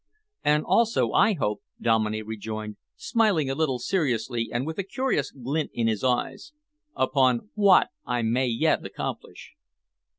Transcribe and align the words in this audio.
"And 0.43 0.63
also, 0.65 1.11
I 1.11 1.33
hope," 1.33 1.61
Dominey 1.79 2.23
rejoined, 2.23 2.77
smiling 2.95 3.51
a 3.51 3.53
little 3.53 3.77
seriously 3.77 4.49
and 4.51 4.65
with 4.65 4.79
a 4.79 4.83
curious 4.83 5.29
glint 5.29 5.69
in 5.75 5.85
his 5.85 6.03
eyes, 6.03 6.53
"upon 6.95 7.51
what 7.53 7.89
I 8.03 8.23
may 8.23 8.47
yet 8.47 8.83
accomplish." 8.83 9.53